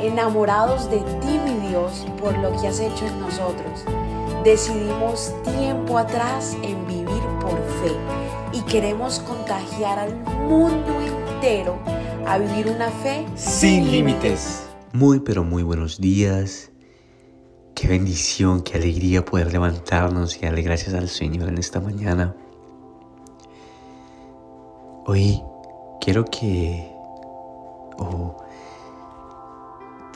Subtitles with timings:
[0.00, 3.84] enamorados de ti, mi Dios, por lo que has hecho en nosotros.
[4.44, 7.92] Decidimos tiempo atrás en vivir por fe
[8.52, 10.14] y queremos contagiar al
[10.48, 11.78] mundo entero
[12.26, 14.68] a vivir una fe sin límites.
[14.92, 16.70] Muy pero muy buenos días.
[17.74, 22.34] Qué bendición, qué alegría poder levantarnos y darle gracias al Señor en esta mañana.
[25.04, 25.42] Hoy
[26.00, 26.90] quiero que
[27.98, 28.36] oh,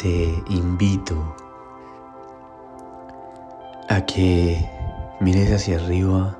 [0.01, 1.37] te invito
[3.87, 4.67] a que
[5.21, 6.39] mires hacia arriba,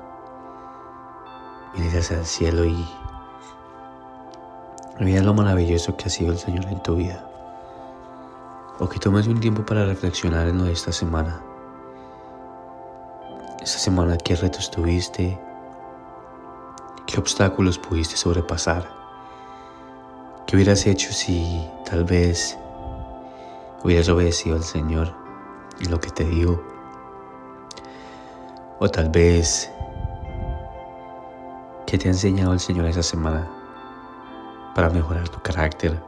[1.75, 2.87] mires hacia el cielo y
[4.99, 7.23] veas lo maravilloso que ha sido el Señor en tu vida.
[8.79, 11.39] O que tomes un tiempo para reflexionar en lo de esta semana.
[13.61, 15.39] Esta semana, ¿qué retos tuviste?
[17.05, 18.89] ¿Qué obstáculos pudiste sobrepasar?
[20.47, 22.57] ¿Qué hubieras hecho si tal vez
[23.83, 25.13] hubieras obedecido al Señor
[25.79, 26.61] en lo que te digo?
[28.79, 29.71] O tal vez,
[31.85, 33.47] ¿qué te ha enseñado el Señor esa semana
[34.75, 35.99] para mejorar tu carácter?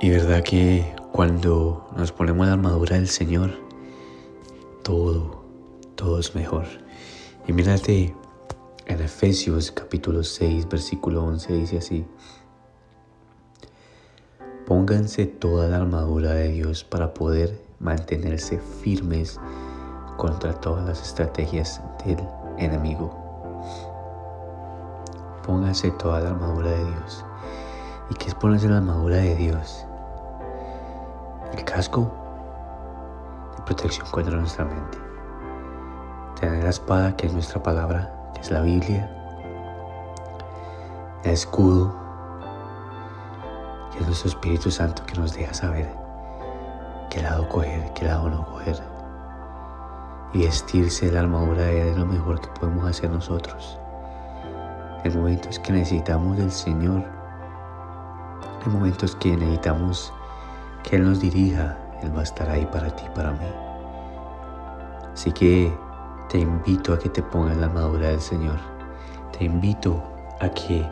[0.00, 3.54] Y verdad que cuando nos ponemos la armadura del Señor,
[4.82, 5.42] todo,
[5.94, 6.66] todo es mejor.
[7.48, 8.14] Y mírate
[8.84, 12.06] en Efesios capítulo 6, versículo 11 dice así.
[14.66, 19.40] Pónganse toda la armadura de Dios para poder mantenerse firmes
[20.16, 22.18] contra todas las estrategias del
[22.58, 23.10] enemigo.
[25.46, 27.24] Pónganse toda la armadura de Dios.
[28.10, 29.86] ¿Y qué es ponerse la armadura de Dios?
[31.56, 32.12] El casco
[33.56, 35.06] de protección contra nuestra mente
[36.40, 39.10] tener la espada que es nuestra palabra, que es la Biblia,
[41.24, 41.94] el escudo,
[44.00, 45.88] es nuestro Espíritu Santo que nos deja saber
[47.10, 48.82] qué lado coger, qué lado no coger.
[50.34, 53.78] Y vestirse la armadura de Él es lo mejor que podemos hacer nosotros.
[55.04, 57.04] En momentos que necesitamos del Señor,
[58.64, 60.12] en momentos que necesitamos
[60.82, 63.46] que Él nos dirija, Él va a estar ahí para ti, para mí.
[65.12, 65.72] Así que
[66.28, 68.58] te invito a que te pongas la armadura del Señor.
[69.36, 70.02] Te invito
[70.40, 70.84] a que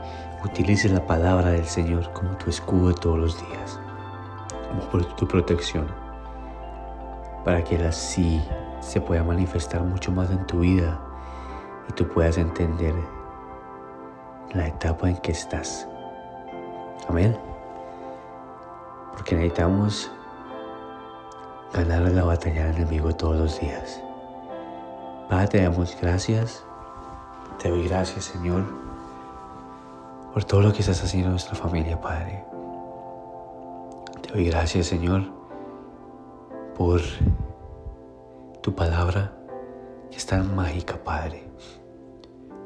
[0.45, 3.81] utilices la palabra del Señor como tu escudo todos los días,
[4.69, 5.87] como tu protección,
[7.45, 8.43] para que así
[8.81, 11.01] se pueda manifestar mucho más en tu vida
[11.89, 12.95] y tú puedas entender
[14.53, 15.89] la etapa en que estás.
[17.09, 17.37] Amén.
[19.13, 20.11] Porque necesitamos
[21.73, 24.03] ganar la batalla del enemigo todos los días.
[25.29, 26.65] Padre, te damos gracias.
[27.59, 28.65] Te doy gracias, Señor,
[30.35, 32.45] por todo lo que estás haciendo en nuestra familia, Padre.
[34.21, 35.23] Te doy gracias, Señor,
[36.77, 37.01] por
[38.61, 39.33] tu palabra
[40.11, 41.45] que es tan mágica, Padre.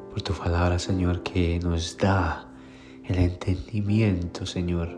[0.09, 2.49] Por tu palabra, Señor, que nos da
[3.05, 4.97] el entendimiento, Señor,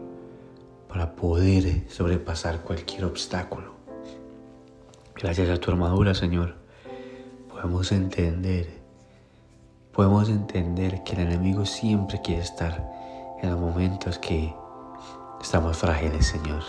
[0.88, 3.74] para poder sobrepasar cualquier obstáculo.
[5.16, 6.62] Gracias a tu armadura, Señor
[7.62, 8.81] podemos entender,
[9.94, 12.91] podemos entender que el enemigo siempre quiere estar
[13.41, 14.56] en los momentos que
[15.41, 16.63] estamos frágiles, Señor.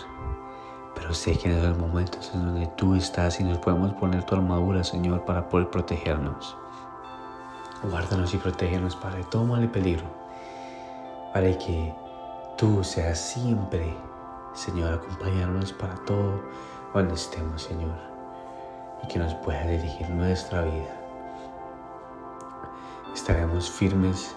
[0.95, 4.35] Pero sé que en esos momentos en donde tú estás y nos podemos poner tu
[4.35, 6.55] armadura, Señor, para poder protegernos.
[7.83, 10.05] Guárdanos y protégenos, Padre, todo mal y peligro,
[11.33, 11.93] para que
[12.57, 13.93] tú seas siempre,
[14.53, 16.41] Señor, acompañarnos para todo
[16.93, 18.13] donde estemos, Señor
[19.03, 21.02] y que nos pueda dirigir nuestra vida.
[23.13, 24.35] Estaremos firmes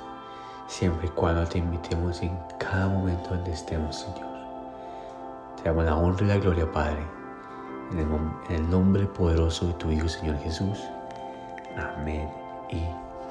[0.67, 4.37] siempre y cuando te invitemos en cada momento donde estemos, Señor.
[5.57, 7.07] Te damos la honra y la gloria, Padre,
[7.93, 7.99] en
[8.55, 10.79] el, nombre poderoso de tu Hijo, Señor Jesús.
[11.77, 12.29] Amén
[12.71, 13.06] y